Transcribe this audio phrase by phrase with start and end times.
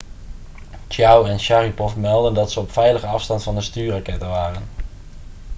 [0.91, 4.67] chiao en sharipov meldden dat ze op veilige afstand van de stuurrakketten waren